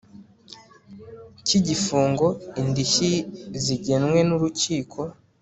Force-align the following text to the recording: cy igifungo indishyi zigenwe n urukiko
cy 1.45 1.53
igifungo 1.59 2.27
indishyi 2.61 3.13
zigenwe 3.63 4.19
n 4.27 4.29
urukiko 4.35 4.99